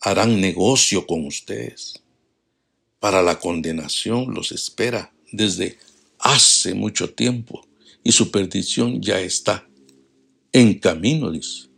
[0.00, 2.02] harán negocio con ustedes.
[2.98, 5.78] Para la condenación los espera desde
[6.18, 7.66] hace mucho tiempo
[8.02, 9.68] y su perdición ya está
[10.52, 11.68] en camino, dice.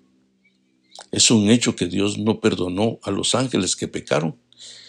[1.11, 4.39] Es un hecho que Dios no perdonó a los ángeles que pecaron,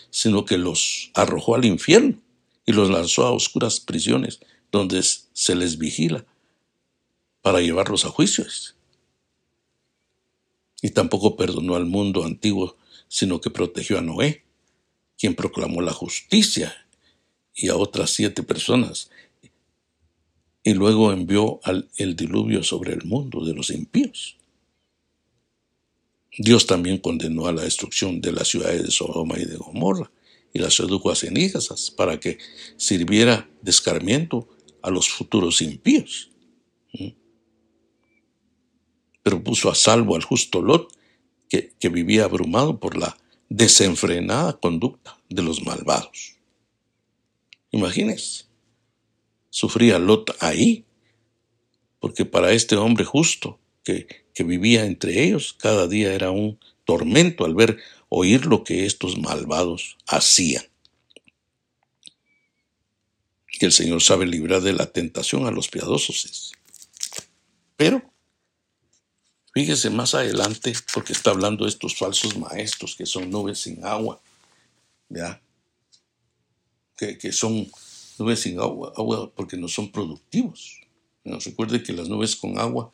[0.09, 2.17] sino que los arrojó al infierno
[2.65, 4.39] y los lanzó a oscuras prisiones
[4.71, 6.25] donde se les vigila
[7.41, 8.75] para llevarlos a juicios.
[10.83, 14.43] Y tampoco perdonó al mundo antiguo, sino que protegió a Noé,
[15.17, 16.75] quien proclamó la justicia,
[17.55, 19.09] y a otras siete personas
[20.63, 24.37] y luego envió al, el diluvio sobre el mundo de los impíos.
[26.37, 30.09] Dios también condenó a la destrucción de las ciudades de Sodoma y de Gomorra
[30.53, 32.37] y las sedujo a cenizas para que
[32.77, 34.47] sirviera de escarmiento
[34.81, 36.29] a los futuros impíos.
[36.93, 37.07] ¿Mm?
[39.23, 40.93] Pero puso a salvo al justo Lot,
[41.49, 43.17] que, vivía abrumado por la
[43.49, 46.37] desenfrenada conducta de los malvados.
[47.71, 48.45] Imagínense
[49.53, 50.83] sufría Lot ahí,
[51.99, 57.45] porque para este hombre justo que, que vivía entre ellos, cada día era un tormento
[57.45, 57.77] al ver
[58.09, 60.63] oír lo que estos malvados hacían.
[63.45, 66.51] Que el Señor sabe librar de la tentación a los piadosos.
[67.77, 68.12] Pero,
[69.53, 74.21] fíjese más adelante, porque está hablando de estos falsos maestros que son nubes sin agua,
[75.09, 75.41] ¿ya?
[76.97, 77.69] Que, que son
[78.19, 80.81] nubes sin agua, agua porque no son productivos.
[81.23, 82.91] Recuerde que las nubes con agua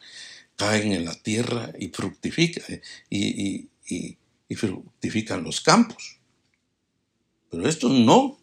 [0.56, 6.20] caen en la tierra y fructifican, eh, y fructifican los campos.
[7.50, 8.38] Pero estos no.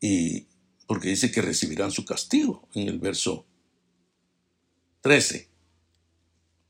[0.00, 0.46] Y
[0.86, 3.44] porque dice que recibirán su castigo en el verso
[5.02, 5.55] 13.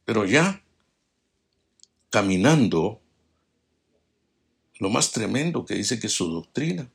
[0.07, 0.63] Pero ya
[2.09, 3.03] caminando,
[4.79, 6.91] lo más tremendo que dice que su doctrina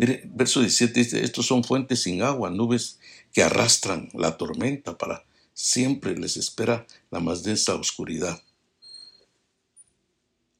[0.00, 2.98] Mire, verso 17 dice, estos son fuentes sin agua, nubes
[3.34, 8.42] que arrastran la tormenta para siempre les espera la más densa oscuridad.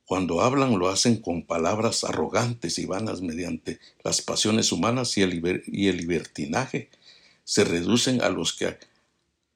[0.05, 5.63] Cuando hablan lo hacen con palabras arrogantes y vanas mediante las pasiones humanas y el,
[5.67, 6.91] y el libertinaje.
[7.45, 8.77] Se reducen a los que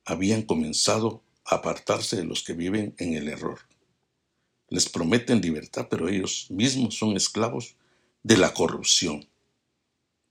[0.07, 3.61] habían comenzado apartarse de los que viven en el error.
[4.69, 7.77] Les prometen libertad, pero ellos mismos son esclavos
[8.23, 9.29] de la corrupción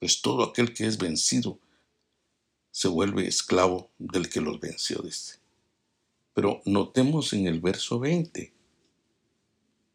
[0.04, 1.62] pues todo aquel que es vencido
[2.72, 5.40] se vuelve esclavo del que los venció, dice.
[6.34, 8.54] Pero notemos en el verso 20,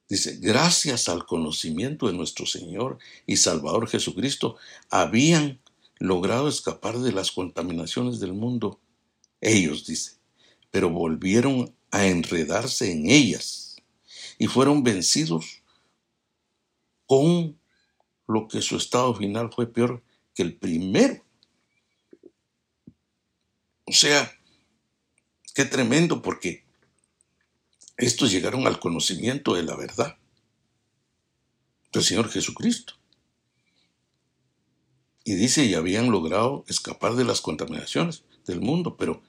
[0.09, 2.97] dice, gracias al conocimiento de nuestro Señor
[3.27, 4.57] y Salvador Jesucristo,
[4.89, 5.61] habían
[5.99, 8.81] logrado escapar de las contaminaciones del mundo.
[9.43, 10.18] Ellos, dice,
[10.79, 13.79] pero volvieron a enredarse en ellas
[14.39, 15.65] y fueron vencidos
[17.05, 17.59] con
[18.29, 20.05] lo que su estado final fue peor
[20.37, 21.21] que el primero.
[23.87, 24.33] O sea,
[25.53, 26.65] qué tremendo porque
[27.97, 30.17] estos llegaron al conocimiento de la verdad
[31.93, 32.95] del Señor Jesucristo.
[35.25, 39.25] Y dice, y habían logrado escapar de las contaminaciones del mundo, pero,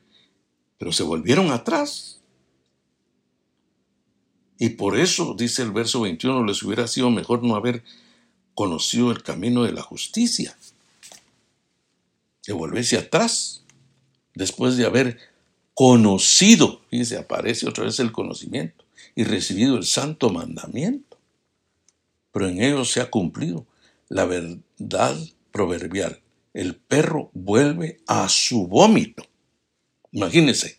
[0.80, 2.20] pero se volvieron atrás.
[4.58, 7.84] Y por eso, dice el verso 21, les hubiera sido mejor no haber
[8.56, 10.58] conocido el camino de la justicia,
[12.48, 13.64] de volverse atrás,
[14.34, 15.20] después de haber
[15.74, 18.84] conocido, fíjese, aparece otra vez el conocimiento,
[19.16, 21.18] y recibido el santo mandamiento.
[22.32, 23.66] Pero en ellos se ha cumplido
[24.08, 25.18] la verdad
[25.52, 26.22] proverbial.
[26.54, 29.29] El perro vuelve a su vómito.
[30.12, 30.78] Imagínense.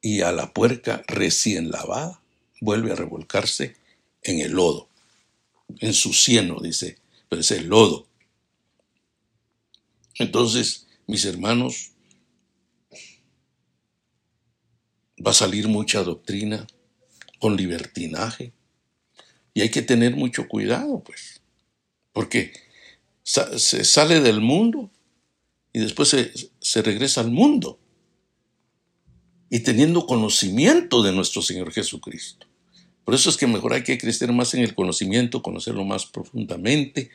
[0.00, 2.20] Y a la puerca recién lavada
[2.60, 3.76] vuelve a revolcarse
[4.22, 4.88] en el lodo,
[5.80, 6.98] en su cieno, dice,
[7.28, 8.06] pero es el lodo.
[10.18, 11.92] Entonces, mis hermanos,
[15.24, 16.66] va a salir mucha doctrina
[17.38, 18.52] con libertinaje.
[19.54, 21.40] Y hay que tener mucho cuidado, pues,
[22.12, 22.52] porque
[23.22, 24.90] se sale del mundo
[25.72, 26.32] y después se,
[26.64, 27.78] se regresa al mundo.
[29.50, 32.46] Y teniendo conocimiento de nuestro Señor Jesucristo.
[33.04, 37.10] Por eso es que mejor hay que crecer más en el conocimiento, conocerlo más profundamente,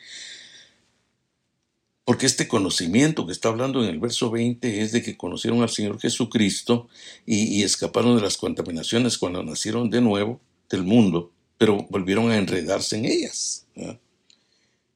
[2.04, 5.68] porque este conocimiento que está hablando en el verso 20 es de que conocieron al
[5.68, 6.88] Señor Jesucristo
[7.26, 12.96] y, escaparon de las contaminaciones cuando nacieron de nuevo del mundo, pero volvieron a enredarse
[12.96, 13.66] en ellas.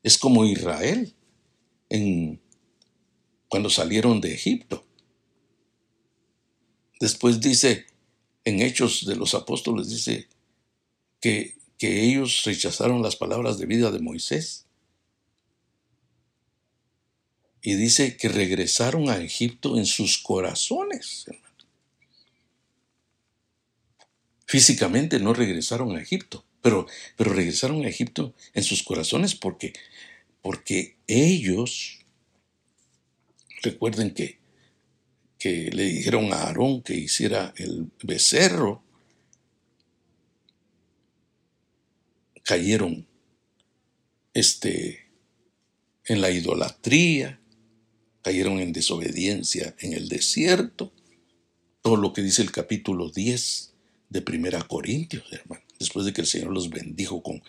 [0.04, 1.12] Es como Israel
[1.88, 2.40] en,
[3.54, 4.84] cuando salieron de Egipto.
[6.98, 7.86] Después dice,
[8.42, 10.26] en Hechos de los Apóstoles, dice
[11.20, 14.66] que, que ellos rechazaron las palabras de vida de Moisés
[17.62, 21.26] y dice que regresaron a Egipto en sus corazones.
[24.46, 29.74] Físicamente no regresaron a Egipto, pero, pero regresaron a Egipto en sus corazones porque,
[30.42, 32.03] porque ellos,
[33.64, 34.38] recuerden que,
[35.38, 38.82] que le dijeron a Aarón que hiciera el becerro,
[42.42, 43.06] cayeron
[44.34, 45.06] este,
[46.04, 47.40] en la idolatría,
[48.22, 50.92] cayeron en desobediencia en el desierto.
[51.82, 53.74] Todo lo que dice el capítulo 10
[54.10, 55.62] de Primera Corintios, hermano.
[55.78, 57.42] Después de que el Señor los bendijo con,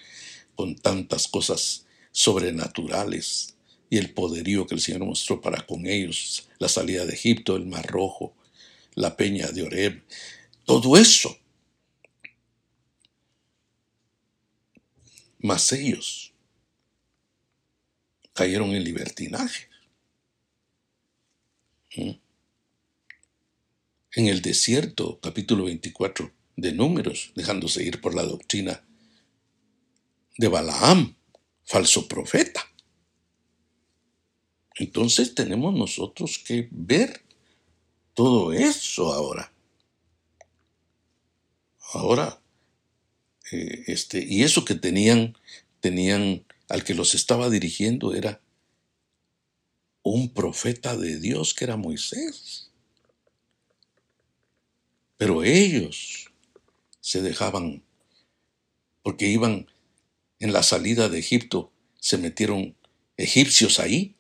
[0.55, 3.54] con tantas cosas sobrenaturales
[3.89, 7.65] y el poderío que el Señor mostró para con ellos, la salida de Egipto, el
[7.65, 8.35] Mar Rojo,
[8.95, 10.03] la peña de Oreb,
[10.65, 11.37] todo eso.
[15.39, 16.33] Mas ellos
[18.33, 19.69] cayeron en libertinaje.
[21.91, 22.19] En
[24.27, 28.83] el desierto, capítulo 24 de Números, dejándose ir por la doctrina
[30.37, 31.15] de Balaam,
[31.63, 32.65] falso profeta.
[34.75, 37.21] Entonces tenemos nosotros que ver
[38.13, 39.51] todo eso ahora.
[41.93, 42.41] Ahora,
[43.51, 45.37] eh, este, y eso que tenían,
[45.79, 48.41] tenían, al que los estaba dirigiendo era
[50.03, 52.71] un profeta de Dios que era Moisés.
[55.17, 56.31] Pero ellos
[56.99, 57.83] se dejaban,
[59.03, 59.67] porque iban
[60.39, 62.75] en la salida de Egipto, se metieron
[63.17, 64.15] egipcios ahí.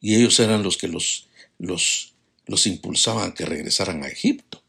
[0.00, 1.28] Y ellos eran los que los,
[1.58, 2.14] los,
[2.46, 4.62] los impulsaban a que regresaran a Egipto.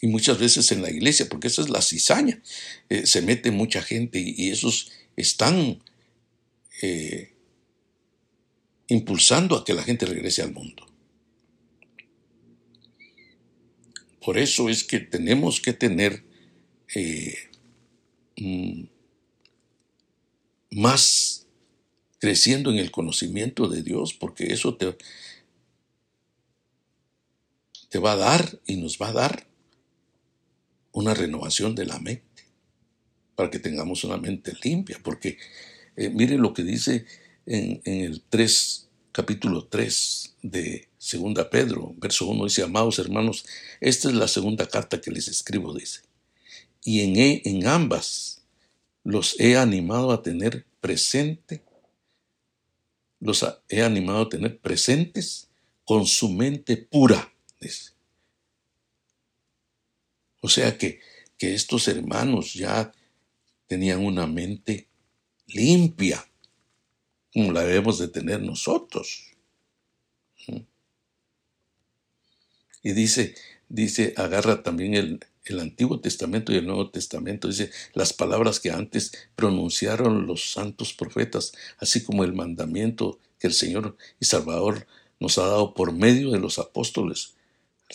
[0.00, 2.42] Y muchas veces en la iglesia, porque esa es la cizaña,
[2.88, 5.82] eh, se mete mucha gente y, esos están
[6.80, 7.34] eh,
[8.88, 10.86] impulsando a que la gente regrese al mundo.
[14.24, 16.24] Por eso es que tenemos que tener
[16.94, 17.34] eh,
[18.36, 18.84] mm,
[20.70, 21.39] más
[22.20, 24.96] creciendo en el conocimiento de Dios, porque eso te,
[27.88, 29.46] te va a dar y nos va a dar
[30.92, 32.44] una renovación de la mente,
[33.34, 35.38] para que tengamos una mente limpia, porque
[35.96, 37.06] eh, mire lo que dice
[37.46, 43.46] en, el 3, capítulo 3 de Segunda Pedro, verso 1, dice, amados hermanos,
[43.80, 46.00] esta es la segunda carta que les escribo, dice.
[46.84, 48.42] Y en, e, en ambas
[49.04, 51.62] los he animado a tener presente,
[53.20, 55.48] los he animado a tener presentes
[55.84, 57.92] con su mente pura, dice.
[60.40, 61.00] O sea que,
[61.36, 62.92] que estos hermanos ya
[63.66, 64.88] tenían una mente
[65.46, 66.26] limpia,
[67.32, 69.26] como la debemos de tener nosotros.
[72.82, 73.34] Y dice,
[73.68, 75.20] dice, agarra también el,
[75.52, 80.92] el Antiguo Testamento y el Nuevo Testamento, dice, las palabras que antes pronunciaron los santos
[80.92, 84.86] profetas, así como el mandamiento que el Señor y Salvador
[85.18, 87.34] nos ha dado por medio de los apóstoles,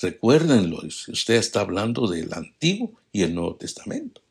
[0.01, 4.22] Recuérdenlo, usted está hablando del Antiguo y el Nuevo Testamento.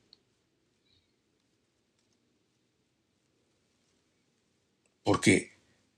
[5.02, 5.52] Porque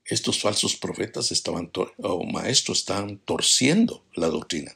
[0.05, 4.73] estos falsos profetas estaban, o maestros estaban torciendo la doctrina,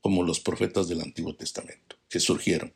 [0.00, 2.72] como los profetas del Antiguo Testamento, que surgieron.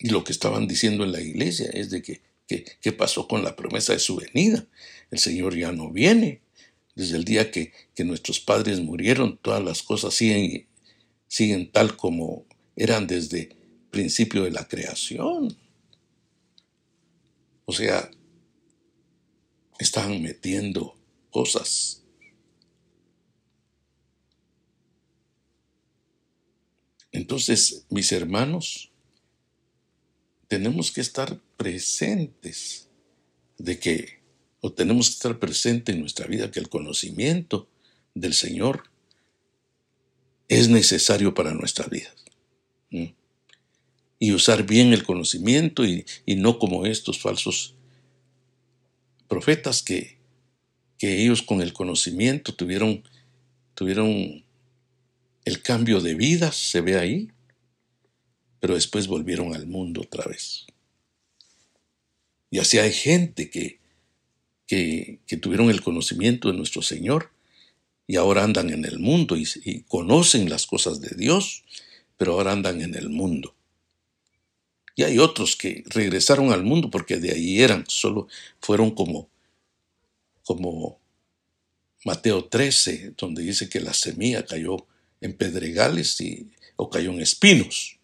[0.00, 3.56] Y lo que estaban diciendo en la iglesia es de que, ¿qué pasó con la
[3.56, 4.66] promesa de su venida?
[5.10, 6.42] El Señor ya no viene.
[6.94, 10.66] Desde el día que, que nuestros padres murieron, todas las cosas siguen,
[11.26, 12.44] siguen tal como
[12.76, 13.56] eran desde
[13.90, 15.56] principio de la creación.
[17.64, 18.10] O sea,
[19.78, 20.96] están metiendo
[21.30, 22.02] cosas.
[27.18, 28.92] Entonces, mis hermanos,
[30.46, 32.88] tenemos que estar presentes
[33.58, 34.20] de que,
[34.60, 37.68] o tenemos que estar presentes en nuestra vida que el conocimiento
[38.14, 38.84] del Señor
[40.46, 42.08] es necesario para nuestra vida
[44.20, 47.74] y usar bien el conocimiento y, no como estos falsos
[49.26, 50.18] profetas que,
[50.98, 53.02] que, ellos con el conocimiento tuvieron,
[53.74, 54.44] tuvieron
[55.44, 57.30] el cambio de vida, se ve ahí,
[58.60, 60.66] pero después volvieron al mundo otra vez.
[62.50, 63.78] Y así hay gente que,
[64.66, 67.30] que, tuvieron el conocimiento de nuestro Señor
[68.06, 71.64] y ahora andan en el mundo y, y conocen las cosas de Dios,
[72.16, 73.54] pero ahora andan en el mundo.
[74.96, 78.26] Y hay otros que regresaron al mundo porque de ahí eran, solo
[78.60, 79.28] fueron como,
[80.42, 80.98] como
[82.04, 84.86] Mateo 13, donde dice que la semilla cayó
[85.20, 87.98] en pedregales y, o cayó en espinos.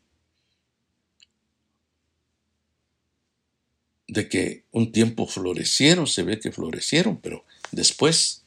[4.06, 8.44] De que un tiempo florecieron, se ve que florecieron, pero después,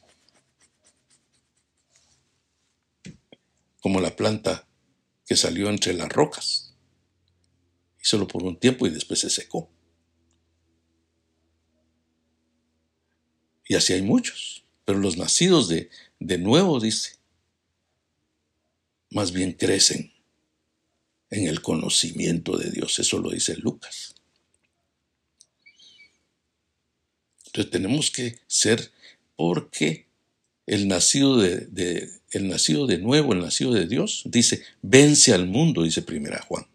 [3.80, 4.66] como la planta
[5.26, 6.68] que salió entre las rocas
[8.08, 9.70] solo por un tiempo y después se secó.
[13.66, 14.64] Y así hay muchos.
[14.84, 17.17] Pero los nacidos de, de nuevo, dice,
[19.10, 20.12] más bien crecen
[21.30, 22.98] en el conocimiento de Dios.
[22.98, 24.14] Eso lo dice Lucas.
[27.46, 28.92] Entonces tenemos que ser
[29.36, 30.06] porque
[30.66, 35.82] el nacido de, el nacido de nuevo, el nacido de Dios, dice, vence al mundo,
[35.82, 36.66] dice primera Juan.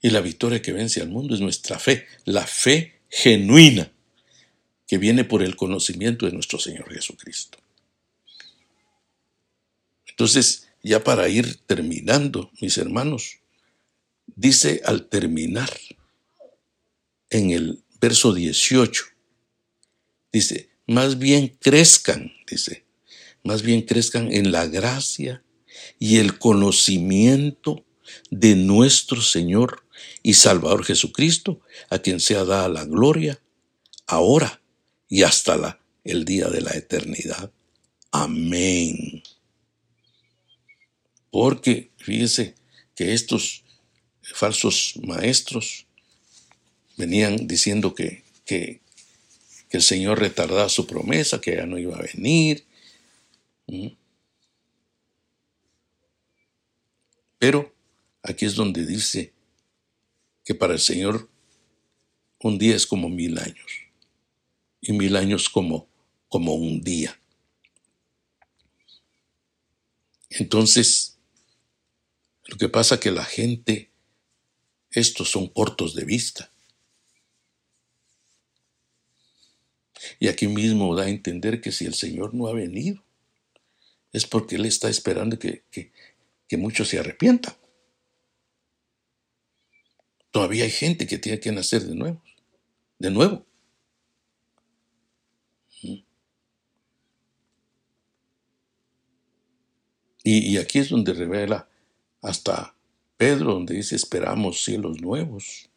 [0.00, 3.92] Y la victoria que vence al mundo es nuestra fe, la fe genuina
[4.86, 7.58] que viene por el conocimiento de nuestro Señor Jesucristo.
[10.18, 13.38] Entonces, ya para ir terminando, mis hermanos,
[14.26, 15.70] dice al terminar
[17.30, 19.04] en el verso 18,
[20.32, 22.84] dice, más bien crezcan, dice,
[23.44, 25.44] más bien crezcan en la gracia
[26.00, 27.84] y el conocimiento
[28.28, 29.84] de nuestro Señor
[30.24, 31.60] y Salvador Jesucristo,
[31.90, 33.40] a quien sea dada la gloria,
[34.08, 34.60] ahora
[35.08, 37.52] y hasta el día de la eternidad.
[38.10, 39.22] Amén.
[41.30, 42.54] Porque fíjese
[42.94, 43.64] que estos
[44.22, 45.86] falsos maestros
[46.96, 48.80] venían diciendo que, que,
[49.70, 52.64] el Señor retardaba su promesa, que ya no iba a venir.
[57.38, 57.74] Pero
[58.22, 59.34] aquí es donde dice
[60.42, 61.28] que para el Señor
[62.40, 63.70] un día es como mil años
[64.80, 65.86] y mil años como,
[66.28, 67.20] como un día.
[70.30, 71.17] Entonces,
[72.48, 73.90] lo que pasa es que la gente,
[74.90, 76.50] estos son cortos de vista.
[80.18, 83.04] Y aquí mismo da a entender que si el Señor no ha venido,
[84.12, 85.92] es porque Él está esperando que, que,
[86.48, 87.54] que muchos se arrepientan.
[90.30, 92.22] Todavía hay gente que tiene que nacer de nuevo.
[92.98, 93.46] De nuevo.
[100.30, 101.70] Y, aquí es donde revela
[102.22, 102.74] hasta
[103.16, 105.68] Pedro, donde dice esperamos cielos nuevos.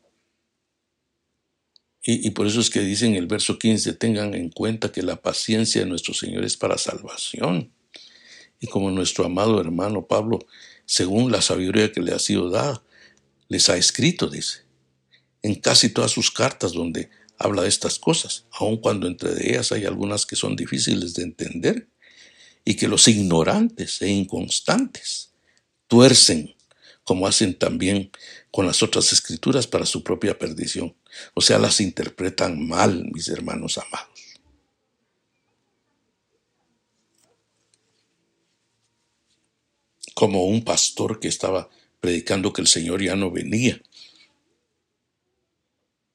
[2.04, 5.22] Y, por eso es que dice en el verso 15, tengan en cuenta que la
[5.22, 7.72] paciencia de nuestro Señor es para salvación
[8.60, 10.40] y como nuestro amado hermano Pablo,
[10.86, 12.82] según la sabiduría que le ha sido dada,
[13.50, 14.64] les ha escrito, dice,
[15.44, 19.86] en casi todas sus cartas donde habla de estas cosas, aun cuando entre ellas hay
[19.86, 21.88] algunas que son difíciles de entender
[22.66, 25.31] y que los ignorantes e inconstantes
[25.92, 26.56] tuercen,
[27.04, 28.12] como hacen también
[28.50, 30.96] con las otras escrituras para su propia perdición.
[31.34, 34.08] O sea, las interpretan mal, mis hermanos amados.
[40.14, 41.70] Como un pastor que estaba
[42.00, 43.82] predicando que el Señor ya no venía.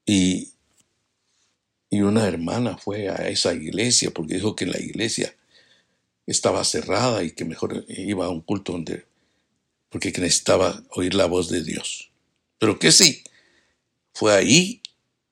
[0.06, 0.54] Y,
[1.90, 5.36] y una hermana fue a esa iglesia porque dijo que la iglesia
[6.26, 9.04] estaba cerrada y que mejor iba a un culto donde,
[9.88, 12.10] porque necesitaba oír la voz de Dios.
[12.58, 13.22] Pero que sí,
[14.12, 14.82] fue ahí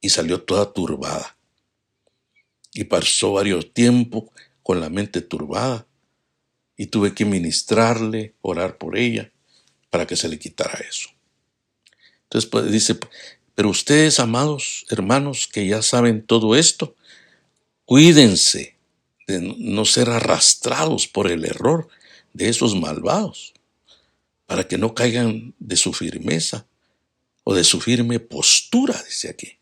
[0.01, 1.37] y salió toda turbada.
[2.73, 4.25] Y pasó varios tiempos
[4.63, 5.87] con la mente turbada
[6.77, 9.31] y tuve que ministrarle, orar por ella
[9.91, 11.09] para que se le quitara eso.
[12.25, 12.99] Entonces pues, dice,
[13.55, 16.97] pero ustedes, amados hermanos, que ya saben todo esto,
[17.85, 18.77] cuídense
[19.27, 21.89] de no ser arrastrados por el error
[22.33, 23.54] de esos malvados,
[24.47, 26.67] para que no caigan de su firmeza
[27.45, 29.59] o de su firme postura, dice aquí.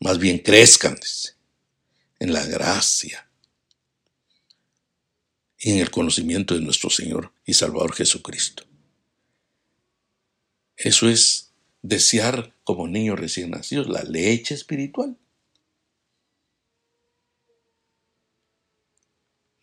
[0.00, 0.96] Más bien crezcan,
[2.18, 3.28] en la gracia
[5.58, 8.64] y en el conocimiento de nuestro Señor y Salvador Jesucristo.
[10.76, 11.52] Eso es
[11.82, 15.16] desear como niños recién nacidos la leche espiritual.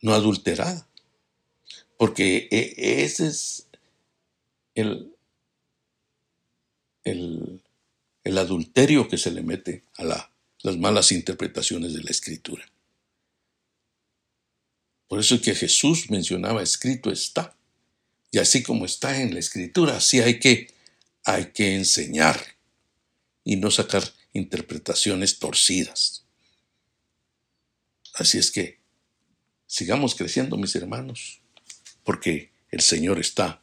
[0.00, 0.88] No adulterada.
[1.96, 3.68] Porque e, ese es
[4.74, 5.14] el,
[7.04, 10.04] el, adulterio que se le mete a
[10.62, 12.64] las malas interpretaciones de la escritura.
[15.08, 17.54] Por eso es que Jesús mencionaba, escrito está.
[18.30, 20.72] Y así como está en la escritura, así hay que,
[21.24, 22.40] hay que enseñar
[23.44, 24.02] y no sacar
[24.32, 26.24] interpretaciones torcidas.
[28.14, 28.78] Así es que
[29.66, 31.40] sigamos creciendo, mis hermanos,
[32.04, 33.62] porque el Señor está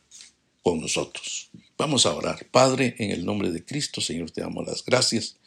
[0.64, 1.49] con nosotros.
[1.78, 2.45] Vamos a orar.
[2.51, 5.38] Padre, en el nombre de Cristo, Señor, te damos las gracias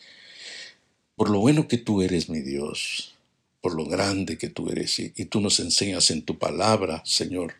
[1.17, 3.15] por lo bueno que tú eres, mi Dios,
[3.61, 7.55] por lo grande que tú eres y, y tú nos enseñas en tu palabra, Señor,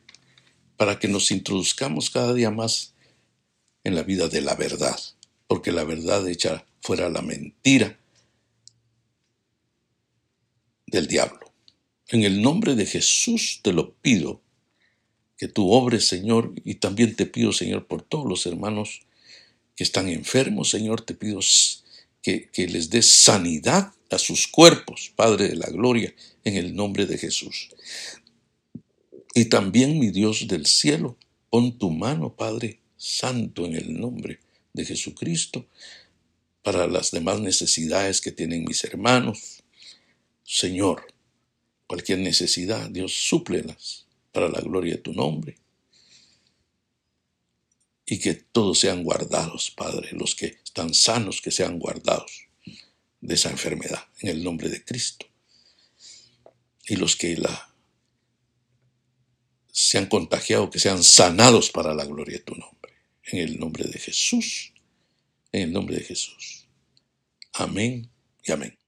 [0.77, 2.95] para que nos introduzcamos cada día más
[3.85, 4.99] en la vida de la verdad,
[5.47, 7.99] porque la verdad echa fuera la mentira
[10.87, 11.53] del diablo.
[12.09, 14.42] En el nombre de Jesús te lo pido
[15.43, 19.01] que tú obres, Señor, y también te pido, Señor, por todos los hermanos
[19.75, 21.41] que están enfermos, Señor, te pido
[22.23, 26.15] que, que les des sanidad a sus cuerpos, Padre de la Gloria,
[26.45, 27.71] en el nombre de Jesús.
[29.35, 31.17] Y también, mi Dios del cielo,
[31.51, 34.39] pon tu mano, Padre Santo, en el nombre
[34.73, 35.67] de Jesucristo,
[36.63, 39.65] para las demás necesidades que tienen mis hermanos.
[40.45, 41.13] Señor,
[41.89, 44.02] cualquier necesidad, Dios, súplelas
[44.33, 45.59] para la gloria de tu nombre.
[48.05, 52.49] Y que todos sean guardados, Padre, los que están sanos, que sean guardados
[53.21, 55.27] de esa enfermedad, en el nombre de Cristo.
[56.89, 57.41] Y los que
[59.71, 62.93] se han contagiado, que sean sanados para la gloria de tu nombre.
[63.25, 64.73] En el nombre de Jesús,
[65.53, 66.67] en el nombre de Jesús.
[67.53, 68.11] Amén
[68.43, 68.82] y amén.